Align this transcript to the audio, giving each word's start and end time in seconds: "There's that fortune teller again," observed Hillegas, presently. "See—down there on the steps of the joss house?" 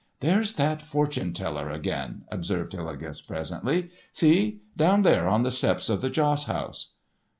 "There's 0.19 0.55
that 0.55 0.81
fortune 0.81 1.31
teller 1.31 1.69
again," 1.69 2.23
observed 2.31 2.73
Hillegas, 2.73 3.21
presently. 3.21 3.91
"See—down 4.11 5.03
there 5.03 5.27
on 5.27 5.43
the 5.43 5.51
steps 5.51 5.89
of 5.91 6.01
the 6.01 6.09
joss 6.09 6.45
house?" 6.45 6.93